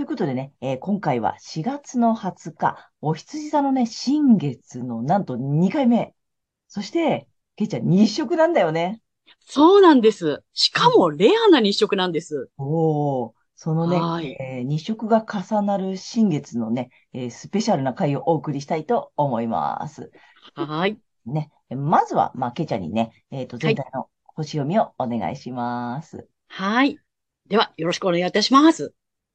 [0.00, 6.14] ということでね、えー、今回は4月の20日、お羊座のね、新月のなんと2回目。
[6.68, 9.02] そして、けいちゃん日食なんだよね。
[9.40, 10.42] そうなんです。
[10.54, 12.48] しかもレアな日食なんです。
[12.56, 20.10] おお、そのね、はい、えー、日食が重なる新月のね、えー、スペシャルな回をお送りしたいと思います。
[20.54, 20.98] はい。
[21.26, 26.26] ね、まずは、まあ、けいちゃんにね、えっ、ー、と、全体の星読みをお願いします。
[26.48, 26.98] はい。
[27.48, 28.94] では、よろしくお願いいたします。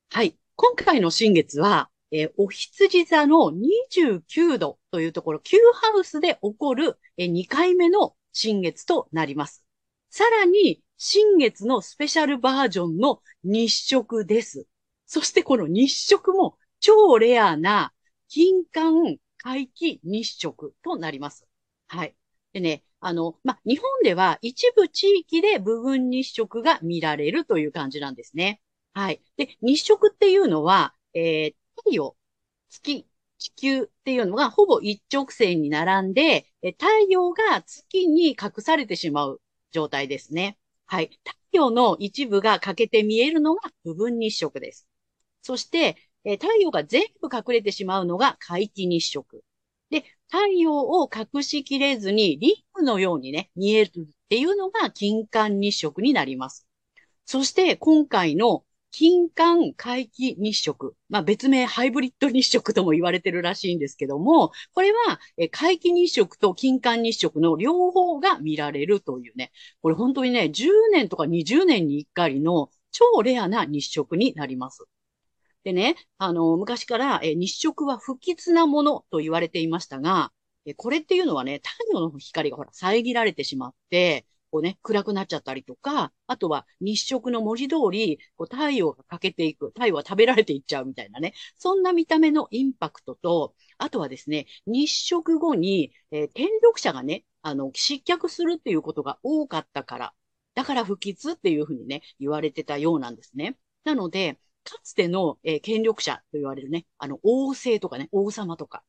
[0.09, 0.35] はい。
[0.57, 9.65] 今回の新月は、えー、お羊座の29度というところ、Q ハウスで起こる、えー、2回目の新月となります。
[10.09, 14.65] さらに、新月のスペシャルバージョンの日食です。
[15.05, 17.91] そしてこの日食も超レアな
[18.29, 21.45] 金環回帰日食となります。
[21.87, 22.15] はい。
[22.53, 28.61] でね、あの、ま日本では一部地域で部分日食が見られるという感じなんですね。
[28.95, 29.21] はい。
[29.37, 32.17] で、日食っていうのは、えー、太陽、
[32.69, 40.57] 月、地球っていうのがほぼ一直線に並んで、太陽が月に隠されてしまう状態ですね。
[40.85, 41.09] はい。
[41.25, 44.87] 太陽の一部が欠けて見えるのが部分日食です。
[45.41, 49.43] そして、え太陽が全部隠れてしまうのが皆既日食。
[49.89, 56.67] で、太陽を隠しきれずにリングのようにね、見えるっていうのが金環日食になります。
[57.25, 58.64] そして今回の
[58.97, 60.95] 金環回帰日食。
[61.09, 65.19] まあ別名ハイブリッド日食とも言われてるらしいんですけども、これは
[65.51, 69.51] 回帰日食と金環日食の両方が見られるというね、
[69.81, 74.85] これ本当にね、10年とか20年に1回の超レアな日食になります。
[75.65, 80.31] でね、あの、昔から日食は不吉なものと言われていましたが、
[80.77, 84.25] これっていうのはね、太陽の光がほら遮られてしまって、
[84.55, 100.13] こうね、暗くなっちゃったりとか、あとは日食の文字通り、こう太陽が欠けていく、太陽は食べられていっちゃうみたいなね、そんな見た目のインパクトと、あとはですね、日食後に、えー、天力者がね、あの、失脚するっていうことが多かったから、
[100.53, 103.57] だから不吉っていうふうにね、言われてたようなんですね。
[103.83, 108.85] なので、かつての、えー、権力者と言われるね、あの、王政とかね、王様とか、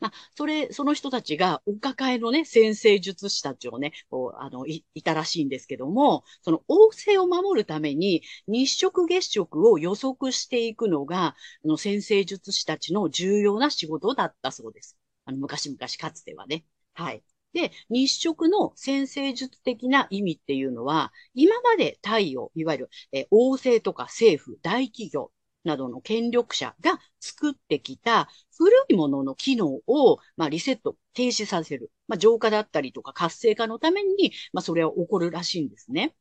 [0.00, 11.34] まあ、それ、その人たちが、お抱えのね、先生術師たちをね、こう、あの、い、いたらしいんですけども、その王政を守るために、日食月食を予測していくのが、あ
[11.64, 14.98] の、先生術師たちの重要な仕事だったそうです。
[15.24, 16.64] あの、昔々かつてはね。
[16.94, 17.22] はい。
[17.52, 25.32] で、日食の先生術的な意味っていうのは、今まで太陽、いわゆる、え王政とか政府、大企業
[25.66, 31.92] などの権力者が作ってきた古いものの機能を、まあ、リセット、停止させる。
[32.08, 36.14] まあ、浄化だったりとか活性化のために、まあ、それは起こるらしいんですね。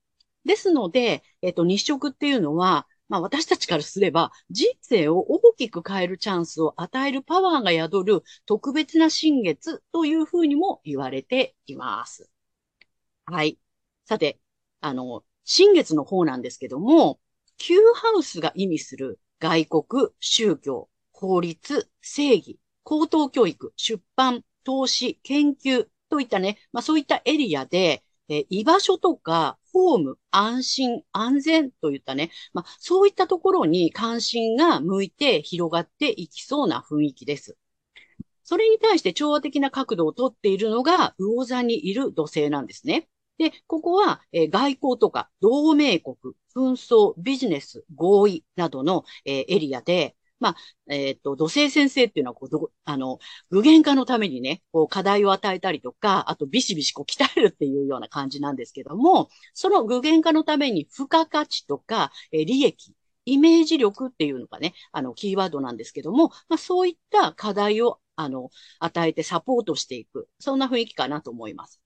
[0.45, 12.31] ですので、えっと、日食っていうのは、まあ私たちからすれば人生を大きく変えるチャンスを与えるパワーが宿る特別な新月というふうにも言われています。
[13.25, 13.59] はい。
[14.05, 14.39] さて、
[14.81, 17.19] あの、新月の方なんですけども、
[17.57, 37.57] Q ハウスが意味する外国、宗教、法律、正義、高等教育、出版、投資、研究といったね、まあそういったエリアで、え居場所とか、ホーム、安心、安全といったね、まあそういったところに関心が向いて広がっていきそうな雰囲気です。
[38.43, 43.09] それに対して調和的な角度をとっているのが、魚座にいる土星なんですね。
[43.37, 46.15] で、ここは、えー、外交とか同盟国、
[46.55, 50.55] 紛争、ビジネス、合意などの、えー、エリアで、まあ、
[50.89, 62.93] えっ、ー、と、土星先生っていうのはこうど、あの、具現化のためにね、こう、課題を与えたりとか、あと、ビシビシこう、鍛えるっていうような感じなんですけども、その具現化のために、付加価値とか、えー、利益、
[63.25, 68.49] イメージ力っていうのがね、あの、キーワードなんですけども、まあ、そういった課題をあの、
[68.79, 70.29] 与えてサポートしていく。
[70.39, 71.81] そんな雰囲気かなと思います。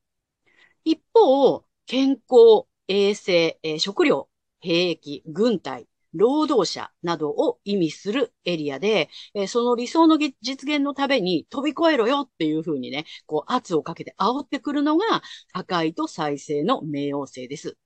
[0.83, 4.29] 一方、健康、衛生、えー食料、
[4.59, 10.33] 兵役、軍隊、労働者などを意味するエリアで、えーその理想の実
[10.69, 15.21] 現のために飛び越えろよっていうふうにね、こう圧をかけて煽ってくるのが
[15.53, 17.77] 破壊と再生の冥王星です。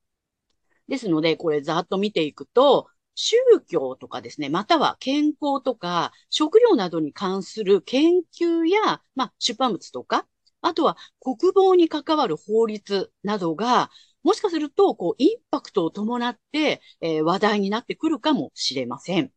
[0.87, 3.35] ですので、これざっと見ていくと、宗
[3.67, 10.27] 教とかですね、または健康とか食料などに関する研究や、まあ、出版物とか、
[10.63, 13.91] あとは国防に関わる法律などが、
[14.23, 19.31] もしかすると、こう、インパクトを伴って、えー話題になってくるかもしれません。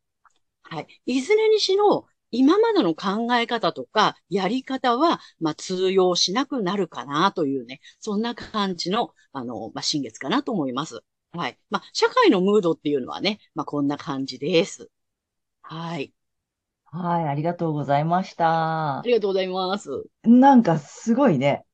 [0.63, 0.87] はい。
[1.07, 11.01] いずれにしろ、今までの考え方とか、やり方は、まあ、通用しなくなるかなというね、そんな感じの、あの、まあ、新月かなと思います。
[11.33, 11.59] はい。
[11.71, 14.91] まあ、社会のムードっていうのはね、まあ、こんな感じです。
[15.63, 16.15] はい。
[16.97, 19.03] はい、ありがとうございましたあ。
[19.05, 20.05] りがとうございます。
[20.25, 21.67] なんかすごいね。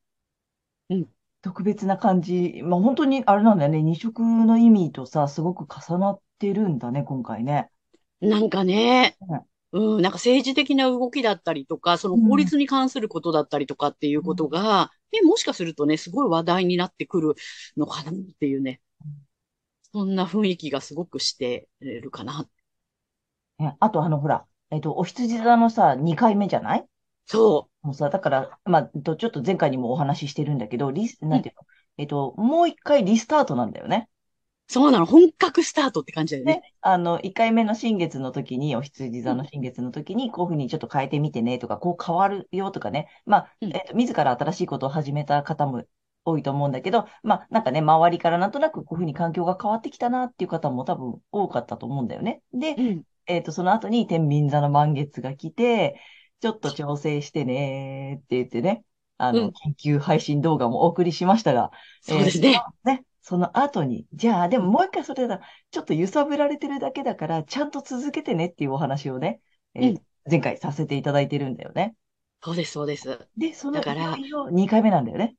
[0.90, 1.06] うん
[1.42, 2.60] 特別な感じ。
[2.62, 3.82] まあ本当にあれなんだよね。
[3.82, 7.68] 二色の意味とさ、すごく重なってるんだね、今回ね。
[8.20, 9.16] なんかね
[9.72, 17.34] うん、うん、なんか政治的な動きだったりとか、その法律に関することだったりとかっていうことが、ね、もしかするとね、すごい話題になってくる
[17.76, 18.80] のかなっていうね。
[19.92, 22.48] そんな雰囲気がすごくしてるかな。
[23.58, 26.86] ねあとあの、ほら、えっと、お羊座のさ、2回目じゃない？
[27.26, 31.62] そもうさ、だから、まあ、とちょっと前回にもお話ししてるんだけど、リス、なんていうの、
[31.98, 34.08] えっと、もう一回リスタートなんだよね。
[34.70, 34.72] う。
[34.72, 35.04] そうなの。
[35.04, 36.54] 本格スタートって感じだよね。
[36.54, 43.08] ね、あの、1回目の新月の時に、お羊座の新月の時に、こういうふうにちょっと変えてみてねとか、こう変わるよとかね。
[43.26, 45.84] まあ、うんえっと、自ら新しいことを始めた方も
[46.24, 52.42] 多いと思うんだけど、まあ、なんかね、周りからなんとなくこういうふうに環境が変わってきたなっていう方も多分多かったと思うんだよね。
[52.52, 53.02] で、うん。
[53.26, 56.00] えっと、その後に天秤座の満月が来て、
[56.40, 58.84] ちょっと調整してねって言ってね、
[59.18, 61.70] あの、うん緊急配信動画もお送りしましたが、
[62.00, 62.50] そうですね。
[62.50, 65.40] えーそのね、その後に、じゃあ、でももう一回それだ、
[65.70, 69.40] ちょっと揺さぶられてるだけだから、ちゃんと続けてねっていうお話をね、
[69.74, 71.96] えーうん前回させていただいてるんだよね。
[72.42, 73.28] そうです、そうです。
[73.36, 75.36] で、そのだからいよいよ2回目なんだよね。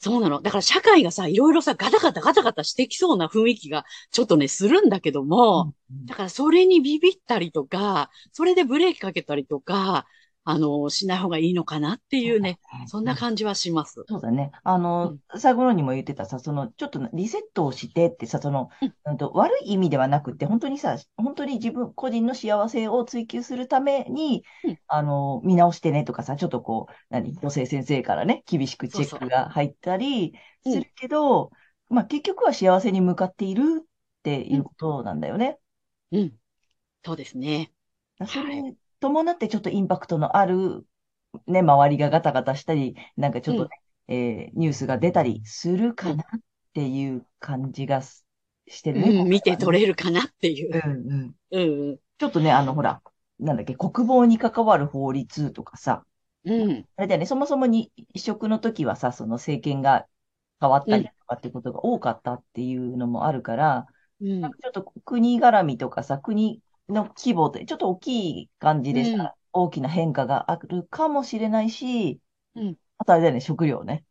[0.00, 0.40] そうなの。
[0.42, 10.06] だから社会がさ、いろいろさ、ガタガタガタガタしてきそうな雰囲気がちょっとね、するんだけども、うんだからそれにビビったりとか、それでブレーキかけたりとか、
[10.50, 14.06] あの、しない方がいいのかなっていうね、そんな感じはします。
[14.08, 14.50] そうだね。
[14.64, 30.32] あの、最後のにも言ってたさ、その、ちょっとリセットをしてってさ、その、うんうんと、悪い意味ではなくって、本当にさ、本当に自分、個人の幸せを追求するためにうん、あの、見直してねとかさ、ちょっとこう、何、女性先生からね、厳しくチェックが入ったり
[30.64, 31.50] そうするけど、
[31.90, 33.86] まあ結局は幸せに向かっているっ
[34.22, 35.58] ていうことなんだよね。
[36.12, 36.38] うん。
[37.04, 37.72] そうですね。
[38.26, 40.86] それに伴ってちょっとインパクトのある、
[41.46, 43.70] ね、周りがガタガタしたり、なんかちょっとね、
[44.08, 46.40] えーニュースが出たりするかなっ
[46.72, 48.24] ていう感じがす
[48.66, 49.10] してるね。
[49.20, 50.80] うん、見てれ取れるかなっていう。
[50.84, 51.90] うんうん。
[51.90, 53.02] うん、ちょっとね、あの、ほら、
[53.38, 56.04] なんだっけ、国防に関わる法律とかさ、
[56.44, 56.86] うん。
[56.96, 60.06] あれだよね、そもそもに移植の時はさ、その政権が
[60.60, 63.86] 変わったりとかってことが多かったっていうのもあるから、
[64.20, 64.42] うん。
[64.42, 72.20] ちょっと国絡みとかさ、国の規模ってちょっと大きい感じでさ、うん大きな変化があるかもしれないし、
[72.54, 74.04] うんあとあれだよね、食料ね。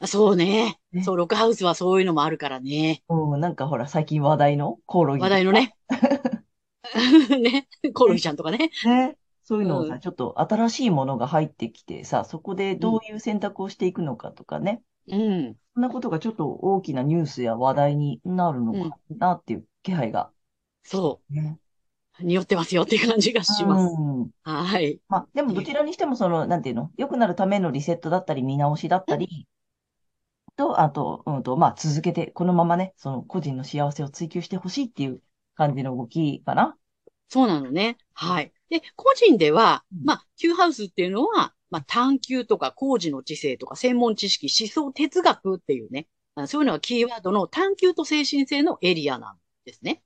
[0.00, 0.78] あそうね。
[0.92, 3.02] ねそう、ロックハウスはそういうのもあるからね。
[3.08, 5.76] うん、なんかほら、最近話題のコオロギ話題のね。
[7.40, 7.68] ね。
[7.94, 8.70] コオロギちゃんとかね。
[8.84, 9.16] ね。
[9.42, 14.82] そういうのをさ、うんちょっと新しいものが入ってきてさ、そこでどういう選択をしていくのかとかね。
[15.08, 15.56] うん。
[15.74, 20.30] そんなことがちょっと大きなニュースや話題になるのかなっていう気配が。
[20.82, 21.58] そね。
[22.20, 22.24] う。
[22.24, 23.94] 匂ってますよっていう感じがします。
[23.98, 24.30] うん。
[24.42, 25.00] はい。
[25.08, 29.46] まあ、でもどちらにしてもその、なんていうの、良くなるためのリセットだったり、見直しだったり、
[30.56, 35.22] と、あと、うんと、まあ、続けて、このままね、その個人の幸せを追求してほしいっていう
[35.54, 36.76] 感じの動きかな。
[37.28, 37.98] そうなのね。
[38.14, 38.52] はい。
[38.70, 50.02] で、個人ではうん、まあ、Q ハウスっていうのは、まあ、探求とか工事の知性とか専門知識、思想哲学っていうね、あそういうのがキーワードの探求と精神性のエリアなんですね。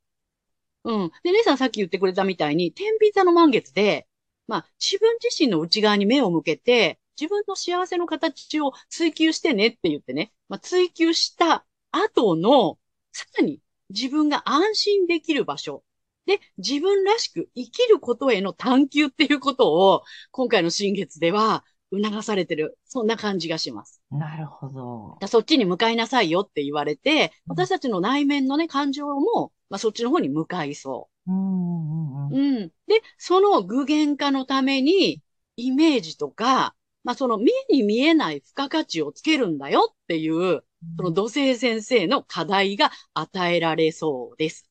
[0.85, 1.11] うん。
[1.23, 4.09] で、姉さんさっき言ってくれたみたいに、天秤座の満月で、
[4.47, 12.79] まあ、自分自身の内側に目を向けて、自分の幸せの形を追求してねって言ってね、まあ、追求した後の、
[13.13, 13.61] さらに
[13.91, 15.85] 自分が安心できる場所、
[16.27, 22.79] で、自分らしく生きることへの探求っていうことを、今回の新月では促されてる。
[22.87, 24.01] そんな感じがします。
[24.11, 25.17] なるほど。
[25.21, 32.61] だそっちに向かいなさいよって言われて、うん私たちの内面のね、感情も、まあ、そっちの方に向かいそうんうんうんう。
[32.61, 32.69] うん。
[32.87, 35.23] で、その具現化のために、
[35.57, 40.65] イメージとか、まあその目に見えない付加価値をつけるんだよっていう、
[40.97, 44.71] その土星先生の課題が与えられそうです。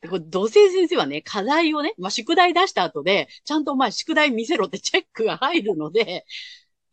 [0.00, 6.24] でこれ土星先生はね、課題をね、まあ宿題出した後で、ちゃんとお前宿題見せろってチェックが入るので、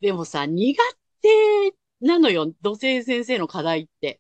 [0.02, 0.78] でもさ、苦
[1.22, 1.30] 手
[2.02, 4.20] なのよ、土星先生の課題って。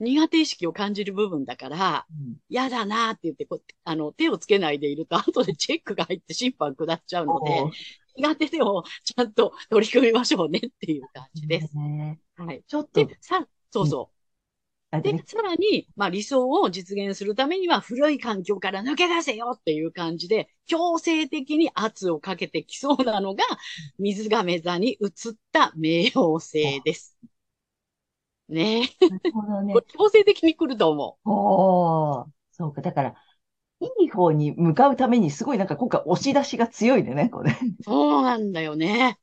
[0.00, 2.06] 苦手意識を感じる部分だから、
[2.48, 7.64] 嫌だなーって言ってこう、あの、手をつけないでいると、後でチェックが入って審判下っちゃうので、
[8.16, 11.76] 苦手でもちゃんと取り組みましょうねっていう感じです。
[11.76, 12.64] ねはい。
[12.66, 14.20] ちょっとで、、さ、そうそう。
[14.90, 23.44] であれね、さらに、まあ理想を実現するためには古い環境から抜け出せよっていう感じで、強制的に圧をかけてきそうなのが、
[23.98, 25.10] 水亀座に移っ
[25.52, 27.16] た冥王星です。
[28.50, 28.88] ねえ。
[29.08, 29.84] なるほどね。
[29.88, 32.80] 強制的に来ると思おー、そうか。
[32.82, 33.14] だから、
[33.80, 37.52] いい方に向かうために、すごいなんか今回押し出しが強いね、これ。
[37.52, 37.84] なるう。
[37.84, 39.18] そうなんだよね。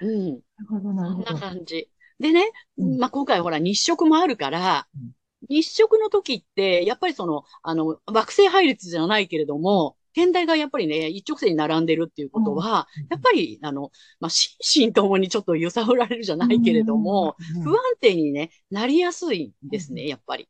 [0.00, 0.42] うん。
[0.68, 1.46] ほど、なるそんなほど。
[1.50, 1.90] 感じ。
[2.18, 2.44] でね、
[2.78, 5.12] うんまあ、今回ほら日食もあるからうん、
[5.48, 13.90] 日食の時って、やっぱりその、あの、惑星配列じゃないけれども、天体がやっぱりね、一直線に並んでるっていうことは、やっぱり、あの、
[14.20, 20.48] まあ、心身ともにちょっと揺さぶられるじゃないけれども、うん、不安定にね、なりやすいんですね、やっぱり。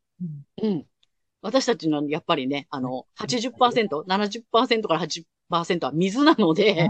[0.61, 0.85] うん。
[1.41, 6.89] 私たちのやっぱりね、あの、80%、70%から80%は水なので、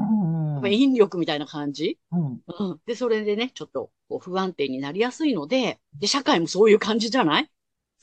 [0.68, 2.00] 引力みたいな感じ。
[2.12, 2.42] うん。
[2.60, 2.80] うん。
[2.86, 7.50] で、それでね、ちょっとこう不安定になりやすいので、で、社会もそういう感じじゃない？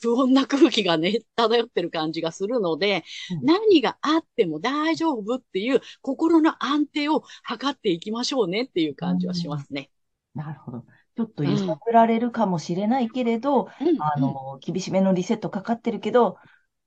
[0.01, 9.89] 不穏な空気がね、漂ってる感じがするので、うん何があっても大丈夫っていう心の安定を図っていきましょうねっていう感じはしますね。
[10.33, 10.85] なるほど。
[11.15, 14.01] ちょっと揺さぶられるかもしれないけれど、うん。
[14.01, 16.37] あの、厳しめのリセットかかってるけど、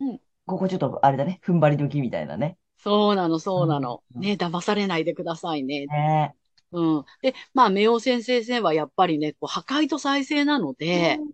[0.01, 2.59] うんここちょっとあれだね、踏ん張り時みたいなね。
[2.77, 4.03] そうなの、そうなの。
[4.15, 5.87] うんね、騙されないでくださいね。
[5.87, 6.35] ね
[6.75, 7.05] うん。
[7.23, 11.25] で、まあ、冥王先生戦はやっぱりね、こう破壊と再生なので、う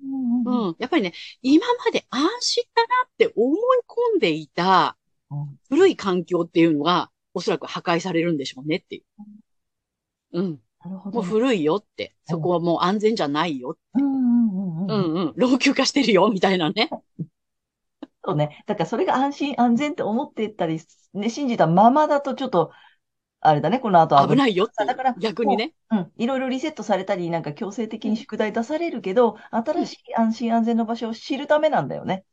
[0.47, 0.76] んうんうん。
[0.78, 3.59] やっぱりね、今まで安心だなって思い
[4.12, 4.97] 込んでいた
[5.30, 9.04] うん古い環境っていうのが、おそらく破壊されるんでしょうねってい
[10.32, 10.40] う。
[10.40, 10.44] うん。
[10.50, 11.28] もうなるほどね。
[11.28, 12.14] 古いよって。
[12.25, 13.78] そこはもう安全じゃないよ。
[13.94, 15.14] うんうんうんううん。
[15.14, 15.32] んうん。
[15.37, 16.90] 老朽化してるよ、みたいなね。
[18.25, 18.62] そうね。
[18.66, 20.78] だからそれが安心安全って思ってたり、
[21.14, 22.73] ね、信じたままだとちょっと、
[23.42, 24.85] あれだね、この後危ないよって。
[24.85, 25.75] だから逆にね。
[25.90, 26.12] うん。
[26.16, 32.25] いろいろリセットされたり、なんか強制的に宿題出されるけど、新しい安心安全の場所を知るためなんだよね。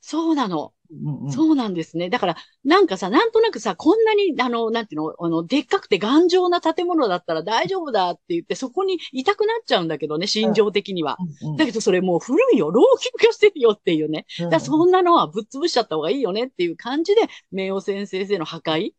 [0.00, 0.72] そうなの。
[0.90, 1.32] うんうん。
[1.32, 2.08] そうなんですね。
[2.08, 11.16] だから、なんかさ、なんとなくさ、こんなに、あの、なんていうの、あの、でっかくて頑丈な建物だったら大丈夫だって言って、そこにいたくなっちゃうんだけどね、心情的には。
[11.42, 14.26] うんうんだけどそれもう古いよ、老朽化してるよっていうね。
[14.38, 17.22] だからそんなのはぶっ潰しちゃった方がいいよねっていう感じで、
[17.52, 18.92] 冥王先生の破壊。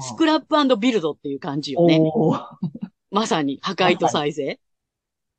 [0.00, 2.00] スクラップビルドっていう感じよね。
[3.10, 4.60] まさに破壊と再生。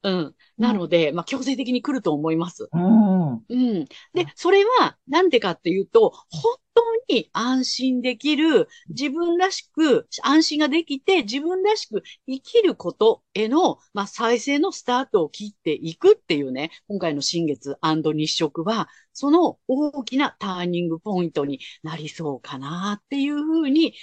[0.04, 0.36] うん。
[0.58, 2.70] なので、まあ、強制的に来ると思います。
[2.72, 3.34] うん。
[3.34, 3.86] うん。
[4.14, 23.94] で、それは、なんでかっていうと、本当に安心できる、自分らしく、安心ができて、自分らしく生きることへの、まあ、再生のスタートを切っていくっていうね、今回の新月日食は、その大きなターニングポイントになりそうかなっていうふうに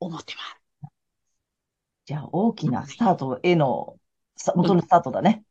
[0.00, 0.66] 思ってます。
[2.06, 4.05] じゃあ、大きなスタートへの、さ
[4.54, 5.44] 元のスタートだね。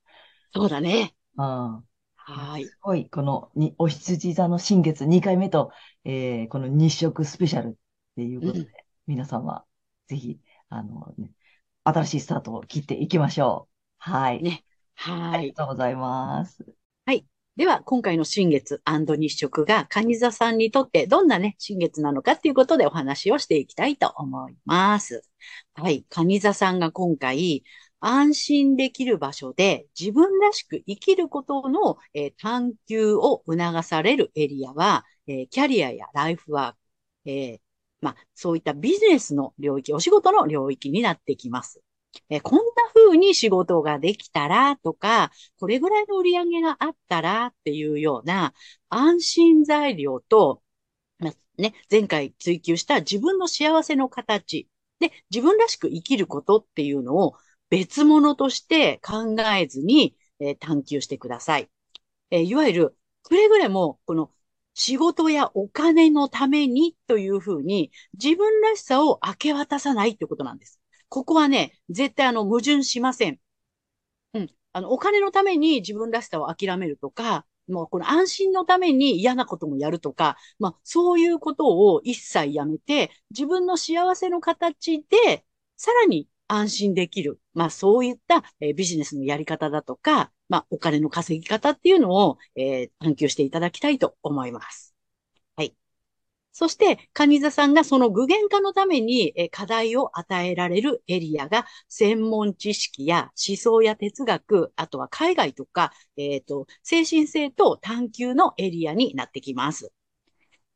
[0.53, 1.15] そうだね。
[1.37, 1.83] うん。
[2.15, 2.65] はい。
[2.65, 5.71] すごい、このに、お羊座の新月2回目と、
[6.03, 7.73] えーこの日食スペシャルっ
[8.15, 8.67] ていうことで、うん
[9.07, 9.65] 皆さんは、
[10.07, 10.39] ぜひ、
[10.69, 11.29] あの、ね、
[11.83, 13.73] 新しいスタートを切っていきましょう。
[13.97, 14.41] はい。
[14.41, 14.63] ね
[14.95, 15.55] はいありが。
[15.55, 16.65] とうございます。
[17.57, 25.23] では、今回の新月日食が、蟹座さんにとってどんなね、新月なのかっていうことでお話をしていきたいと思います。
[25.73, 26.05] はい。
[26.09, 27.63] 蟹座さんが今回、
[28.07, 36.77] 安心できる場所で自分らしく生きることの、え探求を促されるエリアは、えキャリアやライフワーク、
[37.25, 37.61] え
[38.01, 41.81] まあ、そういったビジネスの領域、お仕事の領域になってきます。
[42.29, 48.53] えこんな風に仕事ができたらとか、これぐらいの売り上げがあったらっていうような
[48.89, 50.61] 安心材料と、
[51.19, 54.69] まね、前回追求した自分の幸せの形
[54.99, 57.35] で自分らしく生きることっていうのを
[57.75, 61.69] 別物として考えずに、えー探求してください。
[62.31, 64.31] えーいわゆる、くれぐれも、この
[64.73, 70.79] 仕事やお金のためにというふうに自分らしさを明け渡さないってことなんです。
[71.09, 73.39] ここはね、絶対あの矛盾しません。
[74.33, 74.49] うん。
[74.73, 85.45] あの、お金のために自分らしさを諦めるとか、もうこの安心のために嫌なこともやるとか、まあそういうことを一切やめて、自分の幸せの形で、
[85.77, 87.39] さらに安心できる。
[87.53, 94.95] まあそういった、え、ビジネスのやり方だとか、まあお金の稼ぎ方っていうのを、えー、探求していただきたいと思います。
[95.55, 95.75] はい。
[96.51, 109.91] そして、カニ座さんがその具現化のために、え、課題を与えられるエリアが専門知識や思想や哲学、あとは海外とか、えっ、ー、と、精神性と探求のエリアになってきます。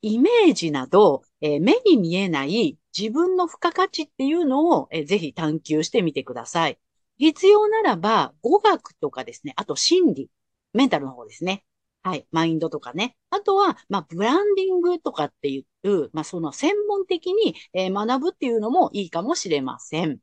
[0.01, 6.79] イメージなど、えー、目に見えない自分の付加価値っていうのを、えー、ぜひ探求してみてください。
[7.17, 10.29] 必要ならば、語学とかですね、あと心理、
[10.73, 11.63] メンタルの方ですね。
[12.01, 13.17] はい、マインドとかね。
[13.29, 20.19] あとは、まあ、ブランディングとかっていう、まあ、その専門的に、えー、学ぶっていうのもいいかもしれません。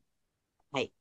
[0.73, 0.93] はい。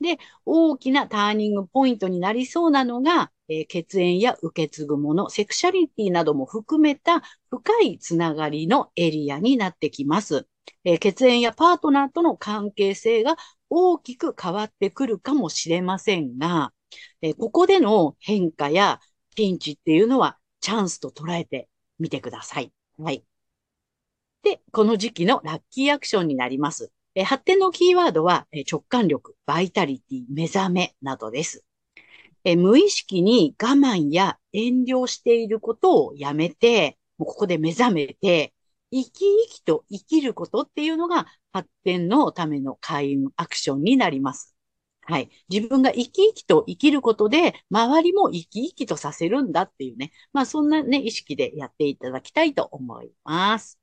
[0.00, 10.48] で、大きなターニングポイントになりそうなのが、えー、血縁や受け継ぐもの、セクシャリティなども含めた深いつながりのエリアになってきます。
[10.84, 13.36] えー、血縁やパートナーとの関係性が
[13.68, 16.72] 大きく変わってくるかもしれませんが、
[17.20, 19.00] えー、ここでの変化や
[19.34, 21.68] ピンチっていうのはチャンスと捉えて
[21.98, 22.72] みてください。
[22.98, 23.24] はい。
[24.42, 26.90] で、この時期のラッキーアクションになります。
[27.14, 31.64] え発展のキーワードは、え直感力、バイタリティ、目覚めなどです。
[32.44, 38.54] え無意識に我慢や遠慮していることをやめて、もうここで目覚めて、
[38.90, 39.12] 生き
[39.48, 44.54] 生きと生きることっていうのが発展のための開運アクションになります。
[45.04, 45.30] はい。
[45.48, 50.12] 自分が生き生きと生きることで、周りも生き生きとさせるんだっていうね。
[50.32, 53.80] まあ、そんなね、意識でやっていただきたいと思います。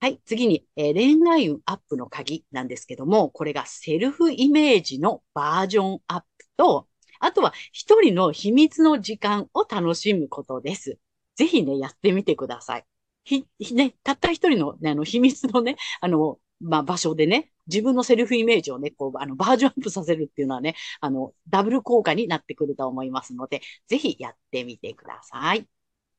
[0.00, 0.20] はい。
[0.24, 6.26] 次に、えー、恋愛運アップの鍵なんですけども、これがセルフイメージのバージョンアップ
[6.56, 6.88] と、
[7.22, 10.98] あとは一人の秘密の時間を楽しむことです。
[11.36, 12.84] ぜひね、やってみてください。
[13.24, 25.68] ひ、ね、たった一人の、ね、あの、秘密のね、あの、まあ、場所でね、自分のセルフイメージをね、こう、あの、バージョンアップさせるっていうのはね、あの、ダブル効果になってくると思いますので、ぜひやってみてください。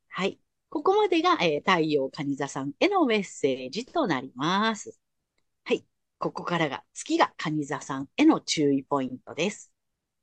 [0.08, 0.40] はい。
[0.70, 4.98] ここまでが、えー、太陽カニ座さんへのメッセージとなります。
[5.66, 5.86] はい。
[6.18, 9.73] ここからが、月がカニ座さんへの注意ポイントです。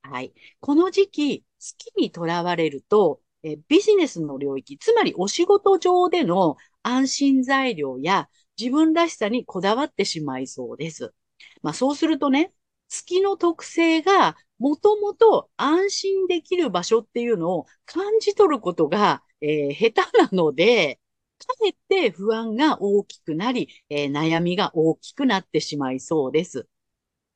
[0.02, 0.32] はい。
[0.60, 11.14] この時期、月にとらわれると、えビジネスの領域、つまりお仕事上での安心材料や自分らしさにこだわってしまいそうです。
[11.62, 12.52] まあそうするとね、
[12.88, 21.00] 月の特性がもともと安心できる場所っていうのを感じ取ることが、えー、下手なので、
[21.38, 26.68] かえって不安が大きくなり、えー、悩みが大きくなってしまいそうです。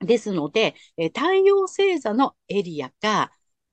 [0.06, 3.32] ですので、え太陽星座のエリアか、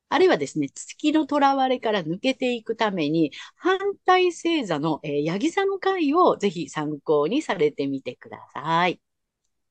[0.10, 9.00] あるいはですね、月の囚われから抜けていくために、反対星座の、えー、ヤギ座の回をぜひ参考にされてみてください。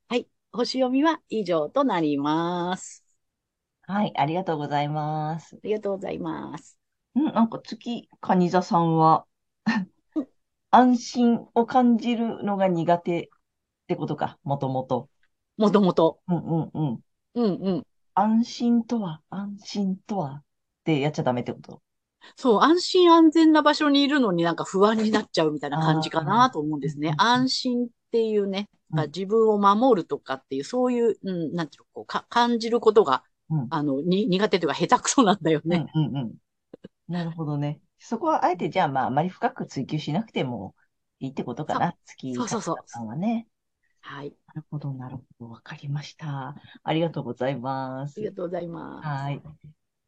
[0.09, 0.27] はい。
[0.51, 3.05] 星読みは以上となります。
[3.83, 4.12] はい。
[4.16, 5.57] ありがとうございます。
[5.57, 6.79] ありがとうございます。
[7.18, 9.27] んなんか月、カニ座さんは
[10.70, 13.29] 安心を感じるのが苦手っ
[13.88, 15.10] てことか、もともと。
[15.61, 16.20] もともと。
[16.27, 17.01] うんうんうん。
[17.35, 17.87] うんうん。
[18.14, 20.42] 安心とは、安心とはっ
[20.85, 21.83] てやっちゃダメってこと？
[22.37, 27.14] そう、安心安全な場所にいるのになんか不安になっちゃうみたいな感じかなと思うんですね。
[27.18, 28.68] 安心っていうね、
[29.14, 35.87] 自分を守るとかっていう、そういう、うん、なんていうの、こうか感じることが、うん、あの、に、苦手というか下手くそなんだよね。
[35.94, 36.35] うんうんうん。
[37.09, 37.81] なるほどね。
[37.99, 40.75] そこはあえてじゃあまああまり深く追求しなくても
[41.18, 41.94] いいってことかな。
[42.07, 42.77] 月そうそうそう。
[42.87, 43.46] さんはね。
[44.00, 44.34] はい。
[44.48, 45.50] なるほど、なるほど。
[45.50, 46.54] わかりました。
[46.82, 48.18] ありがとうございます。
[48.18, 49.06] ありがとうございます。
[49.06, 49.40] はい。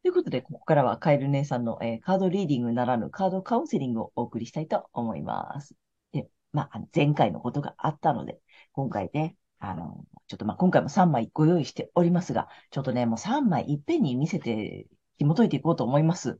[0.03, 5.75] ということで、ここからはカエル姉さんの、えー、カードリーディングならぬカードカウンセリングをお送りしたいと思います。
[6.11, 8.41] で、まあ、前回のことがあったので、
[8.73, 16.39] 今回ね、あの、ちょっとまあ今回も3枚ご用意しておりますが、ちょっとね、もう3枚いっぺんに見せて紐解いていこうと思います。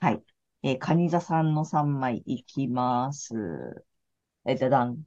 [0.00, 0.22] はい。
[0.62, 3.34] えー、カニ座さんの3枚いきます。
[4.46, 5.02] えー、じゃだん。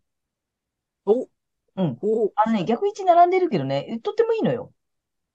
[1.05, 1.27] お
[1.75, 1.99] うん。
[2.35, 4.71] あのね、逆位置並んでるけどね、とってもいいのよ。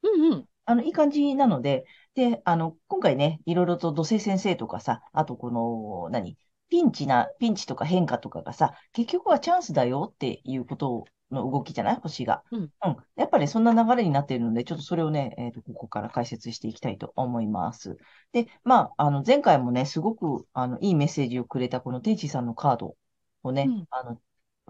[0.02, 0.44] うんうん。
[0.64, 6.36] あの、いい感じなので、で、あの、今回ね、いろいろと土星先生とかさ、あとこの、何
[6.68, 11.96] ピンチな、ピンチとか変化とかがさ、結局はチャンスだよっていうことの動きじゃない？
[11.96, 12.42] 星が。
[12.52, 12.60] うん。
[12.84, 12.96] うん。
[13.16, 17.98] やっぱりそんな流れになっているので、ちょっとそれをね、えっと、ここから解説していきたいと思います。
[18.32, 22.96] で、まあ、あの、前回もね、すごく、あの、いいメッセージをくれたこの天使さんのカード
[23.42, 24.20] をね、うん、あの、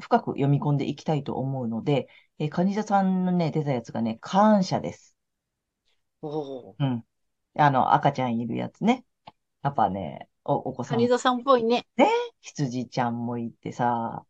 [0.01, 2.09] 深く読み込んでいきたいと思うので、
[2.39, 5.15] えー、カニ座さんのね、出たやつがね、感謝です。
[6.23, 7.05] おうん。
[7.57, 9.05] あの、赤ちゃんいるやつね。
[9.63, 10.97] やっぱね、お、お子さん。
[10.97, 11.87] カニ座さんっぽいね。
[11.97, 12.09] ね？
[12.41, 14.25] 羊ちゃんもいてさ、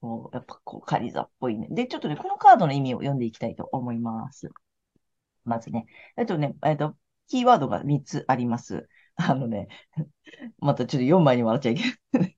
[0.00, 1.68] そう、やっぱこう、カニ座っぽいね。
[1.70, 4.50] で、ちょっとね、このカードの意味を読んでいきたいと思います。
[5.44, 5.86] まずね。
[6.16, 6.96] えっとね、えっと、
[7.28, 8.88] キーワードが3つあります。
[9.16, 9.68] あのね、
[10.58, 12.36] またちょっと4枚に笑っちゃいけない。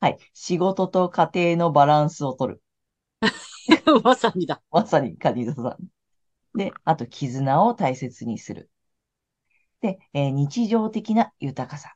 [0.00, 0.18] はい。
[0.32, 2.62] 仕事と家庭のバランスを取る。
[4.04, 4.62] まさにだ。
[4.70, 6.58] まさにカニ座さん。
[6.58, 8.70] で、あと、絆を大切にする。
[9.80, 11.94] で、えー日常的な豊かさ。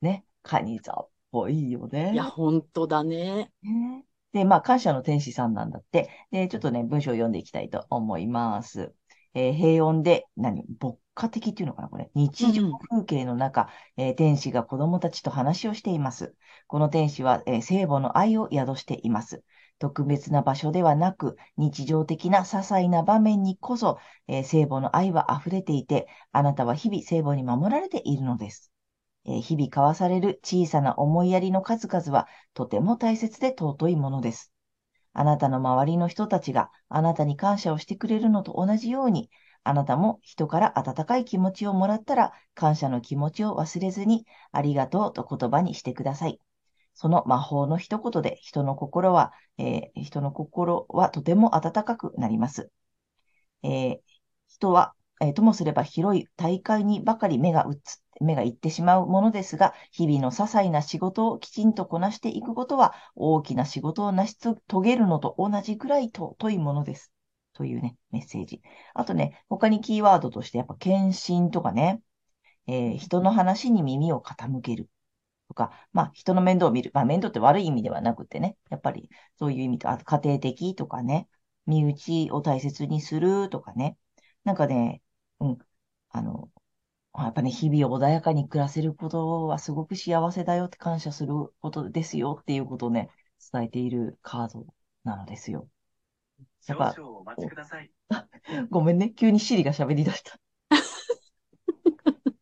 [0.00, 0.24] ね。
[0.42, 2.12] カニ座っぽいよね。
[2.12, 3.52] いや、本当だね。
[3.62, 6.08] ねで、まあ、感謝の天使さんなんだって。
[6.30, 8.94] で、ちょっとね、文章を読んでいきたいと思います。
[9.34, 10.64] えー平穏で、何？
[10.80, 12.10] 牧歌的っていうのかなこれ。
[12.14, 16.34] 日常風景の中、えー天使が子供たちと話をしています。
[16.66, 19.44] この天使は、えー聖母の愛を宿しています。
[19.78, 28.72] 特別な場所ではなく、日常的な些細な場面にこそ、えー聖母の愛は溢れていて、あなたは日々聖母に守られているのです。
[29.26, 34.52] えー日々交わされる小さな思いやりの数々は、とても大切で尊いものです。
[35.12, 39.30] あなたの周りの人たちがあなたに感謝をしてくれるのと同じように、
[39.64, 46.40] あなたも人から温かい気持ちをもらったら、感謝の気持ちを忘れずに、ありがとうと言葉にしてください。
[46.94, 52.70] その魔法の一言で人の心は、えー人の心はとても温かくなります。
[53.62, 54.00] えー
[54.48, 57.80] 人は、えーともすれば広い大会にばかり目が移っ
[58.20, 67.12] 目がいってしまうものですが、日々の些細な仕事をきちんとこなしていくことは、大きな仕事を成し遂げるのと同じくらい尊いものです。
[67.52, 68.62] というね、メッセージ。
[68.94, 72.02] あとね、他にキーワードとして、やっぱ献身とかね、
[72.66, 74.88] えー人の話に耳を傾ける
[75.48, 76.90] とか、まあ、人の面倒を見る。
[76.94, 81.28] まあ、面倒って悪い意味ではなくてね、やっぱりそういう意味と、あと家庭的とかね、
[81.66, 83.98] 身内を大切にするとかね、
[84.44, 85.02] なんかね、
[85.40, 85.58] うん、
[86.10, 86.50] あの、
[87.16, 93.10] やっぱね、日々穏やかに暮らせることはすごく幸せだよって感謝することですよっていうことをね、
[93.52, 94.66] 伝えているカード
[95.04, 95.68] なのですよ。
[96.66, 97.90] やっぱ、少々お待ちください。
[98.70, 100.38] ごめんね、急にシリが喋り出した。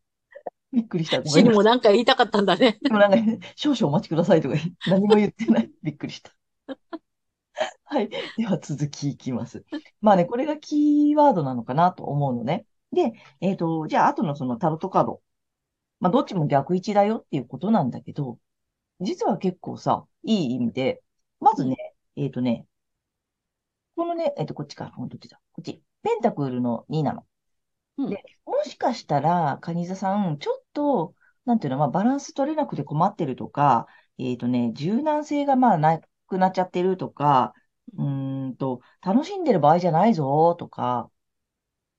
[0.72, 1.24] びっくりした。
[1.24, 2.78] シリもなんか言いたかったんだね。
[2.82, 4.56] でもなんかね、少々お待ちくださいとか
[4.86, 5.70] 何も言ってない。
[5.82, 6.32] びっくりした。
[7.84, 8.08] はい。
[8.08, 9.64] では続きいきます。
[10.00, 12.66] まあね、これがキーワードなのかなと思うのね。
[12.92, 15.22] で、えっと、じゃあ後のそのタロットカード。
[16.00, 18.38] まあどっちも逆位置だよっていうことなんだけど、
[19.00, 21.02] 実は結構さ、いい意味で、
[21.40, 21.76] まずね、
[22.16, 22.66] えっとね、
[23.98, 25.40] このね、えっと、こっちか、ほんとどっちだ？
[25.52, 25.82] こっち。
[26.04, 27.26] ペンタクルの2なの。
[27.98, 37.54] うんで、もしかしたら、カニ座さん、ちょっと、なんていうの、まあ、バランス取れなくて困ってるとか、えっとね、柔軟性がまあなくなっちゃってるとか、
[37.96, 41.10] うーんと、楽しんでる場合じゃないぞとか、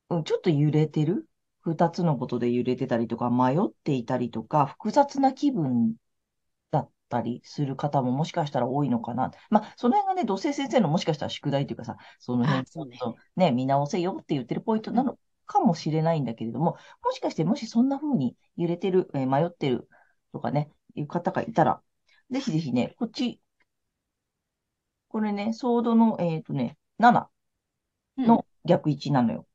[0.09, 1.27] うん、ちょっと揺れてる？
[1.61, 5.97] 二つのことで揺れてたりとか、迷っていたりとか、複雑な気分だ
[7.09, 9.31] ったりする方ももしかしたら多いのかな。
[9.49, 19.89] まあ、その辺がね、土星先生のもしかしたら宿題というかさ、その辺ちょっとね、見直せよって言ってるポイントなのかもしれないんだけれども、もしかしてもしそんな風に揺れてる、えー迷ってる
[20.31, 21.81] とかね、いう方がいたら、
[22.29, 23.41] ぜひぜひね、こっち、
[25.07, 27.29] これね、ソードの、えっとね、7
[28.17, 29.47] の逆位置なのよ。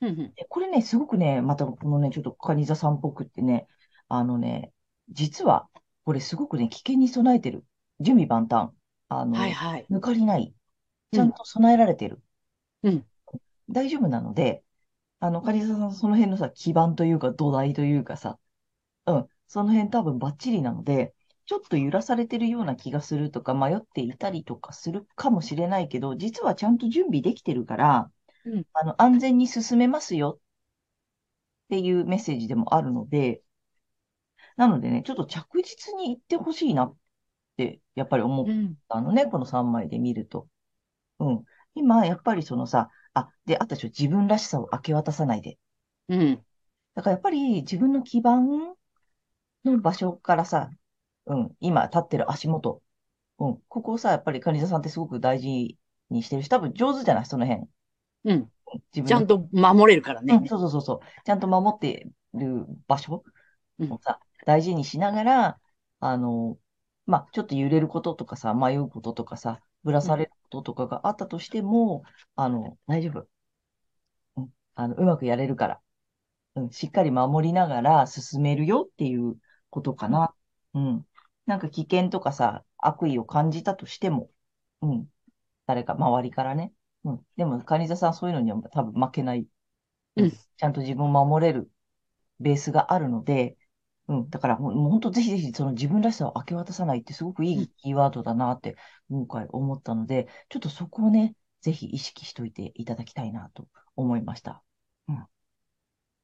[0.00, 0.34] うんうん。
[0.34, 3.66] でこれね、すごくね、またこのね、ちょっとカニ座さんっぽくってね、
[4.08, 4.72] あのね、
[5.10, 5.68] 実は、
[6.04, 7.64] これすごくね、危険に備えてる。
[8.00, 8.70] 準備万端。
[9.08, 9.86] あの、はいはい。
[9.90, 10.54] 抜かりない。
[11.12, 12.22] ちゃんと備えられてる。
[12.82, 13.06] うん。
[13.70, 14.64] 大丈夫なので、
[15.20, 18.38] あの、カニ座さん、その辺のさ、基盤というか土台というかさ、
[19.06, 21.14] うん、その辺多分バッチリなので、
[21.46, 28.10] ちょっと揺らされてるような気がするとか、迷っていたりとかするかもしれないけど、実はちゃんと準備できてるから、
[28.44, 33.42] うんあの、安全に進めますよっていうメッセージでもあるので、
[34.62, 36.96] なのでね、ちょっと着実に行ってほしいなっ
[37.56, 38.76] て、やっぱり思っうん。
[38.88, 40.46] たのね、この3枚で見ると。
[41.18, 41.44] うん。
[41.74, 45.58] 今、やっぱりそのさ、あ、で、あったでしょ、自分らしさを明け渡さないで。
[46.08, 46.44] うん。
[46.94, 48.76] だからやっぱり自分の基盤
[49.64, 50.70] の場所からさ、
[51.26, 52.80] うん、今立ってる足元、
[53.40, 55.76] うん、ここをさ、やっぱりカニ座さんってすごく大事
[56.10, 57.66] にしてるし、多分上手じゃない、その辺。
[58.24, 58.50] うん。
[58.94, 60.48] 自分のちゃんと守れるからねうん、。
[60.48, 61.00] そうそうそうそう。
[61.24, 63.24] ちゃんと守ってる場所
[63.78, 65.60] うんをさ、大事にしながら、
[66.00, 66.58] あの、
[67.06, 72.04] まあ、ちょっと揺れることとかさ、迷うこととかさ、ぶらされることとかがあったとしても、
[72.36, 73.28] あの、大丈夫。
[74.36, 75.80] うん、あの、うまくやれるから。
[76.56, 79.36] うん、しっかり守りながら進めるよっていう
[79.70, 80.34] ことかな。
[80.74, 81.06] うん。
[81.46, 84.30] なんか危険とかさ、悪意を感じたとしても、
[84.82, 85.08] うん。
[85.66, 86.72] 誰か、周りからね。
[87.04, 87.26] うん。
[87.36, 89.46] でも、カニ座さんそういうのには多分負けない。
[90.16, 91.70] うんちゃんと自分を守れる
[92.40, 93.56] ベースがあるので、
[94.08, 94.30] うん。
[94.30, 98.76] だから、もうもう本当ぜひぜひその自分らしさを明け渡さないってすごくいいキーワードだなって
[99.08, 104.62] 今回思ったので、ちょっとそこをね、ぜひ意識しといていただきたいなと思いました。
[105.08, 105.26] うん。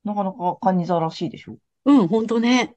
[0.05, 1.59] なかなかカニ座らしいでしょ？
[1.85, 2.75] うん、ほんとね。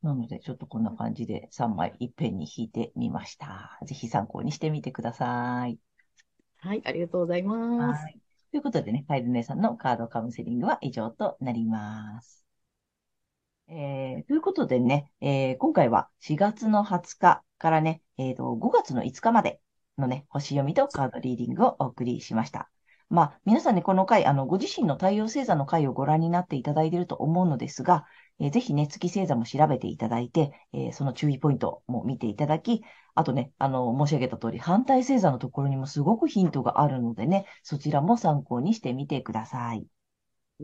[0.00, 3.80] なので、ちょっとこんな感じで3枚いっぺんに引いてみました。
[3.84, 5.80] ぜひ参考にしてみてください。
[6.60, 8.02] はい、ありがとうございます。
[8.02, 8.20] はい。
[8.52, 12.44] ということでね、カエル姉さんのカードカウンセリングは以上となります。
[13.68, 19.60] えー、ということでね、えー今回は4月の20日からね、えーと、5月の5日まで
[19.98, 22.70] のね、星読みとカードリーディングをお送りしました。
[23.10, 28.04] まあ、皆さんね、この回、あの、ご自身の太陽星座の回をご覧になっていただいていると思うのですが、
[28.40, 32.82] えーぜひね、月星座も調べていただいて、えーその注意ポイントも見ていただき、
[33.14, 39.86] あとね、あの、申し上げた通り、反対星座のところにもすごくヒントがあるのでね、そちらも参考にしてみてください。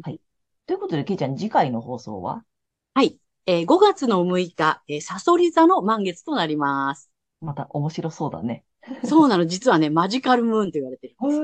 [0.02, 0.20] はい。
[0.66, 2.44] ということで、けいちゃん、次回の放送は？
[2.94, 3.18] はい。
[3.46, 7.10] えー5月の6日、えーサソリ座の満月となります。
[7.40, 8.64] また面白そうだね。
[9.04, 11.42] そうなの、実はね、 マジカルムーンと言われてるんです。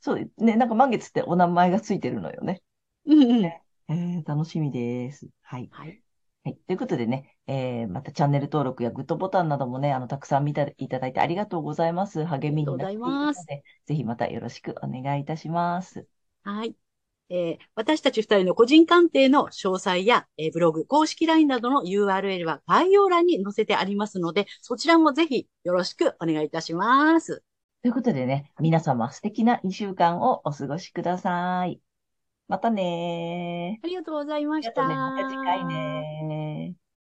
[0.00, 2.62] そう、ね、なんか満月ってお名前がついてるのよね。
[3.06, 3.44] うんうん。
[3.88, 5.28] えー、楽しみです。
[5.42, 5.70] はい。
[5.70, 6.02] はい。
[6.44, 6.56] はい。
[6.66, 12.24] ということでね、えー、またチャンネル登録やグッドボタンなどもね、あの、たくさん見ていただいてありがとうございます。
[12.24, 16.06] 励みになっていますで、ぜひまたよろしくお願いいたします。
[16.42, 16.76] はい。
[17.30, 27.42] えー私たち二人の個人鑑定の詳細や、えーブログ、公式 LINE などの URL は概要欄に載せてありますので、そちらもぜひよろしくお願いいたします。
[27.82, 31.80] ということでね、皆様素敵な2週間をお過ごしください。
[32.48, 33.86] またねー。
[33.86, 34.82] ありがとうございました。
[34.82, 36.79] また次回ねー。